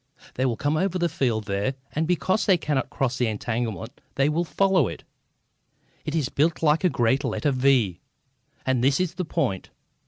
"They 0.33 0.47
will 0.47 0.57
come 0.57 0.77
over 0.77 0.97
the 0.97 1.07
field 1.07 1.43
there, 1.43 1.75
and 1.91 2.07
because 2.07 2.47
they 2.47 2.57
cannot 2.57 2.89
cross 2.89 3.19
the 3.19 3.27
entanglement 3.27 4.01
they 4.15 4.29
will 4.29 4.43
follow 4.43 4.87
it. 4.87 5.03
It 6.05 6.15
is 6.15 6.27
built 6.27 6.63
like 6.63 6.83
a 6.83 6.89
great 6.89 7.23
letter 7.23 7.51
V, 7.51 7.99
and 8.65 8.83
this 8.83 8.99
is 8.99 9.13
the 9.13 9.25
point." 9.25 9.69